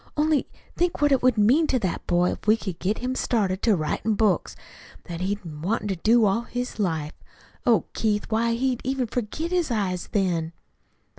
"Only 0.17 0.47
think 0.75 0.99
what 0.99 1.11
it 1.11 1.21
would 1.21 1.37
mean 1.37 1.67
to 1.67 1.77
that 1.77 2.07
boy 2.07 2.31
if 2.31 2.47
we 2.47 2.57
could 2.57 2.79
get 2.79 2.97
him 2.97 3.13
started 3.13 3.61
to 3.61 3.75
writin' 3.75 4.15
books 4.15 4.55
what 5.05 5.21
he's 5.21 5.37
wanted 5.45 5.89
to 5.89 5.95
do 5.97 6.25
all 6.25 6.41
his 6.41 6.79
life. 6.79 7.13
Oh, 7.67 7.83
Keith, 7.93 8.25
why, 8.29 8.53
he'd 8.53 8.81
even 8.83 9.05
forget 9.05 9.51
his 9.51 9.69
eyes 9.69 10.09
then." 10.11 10.53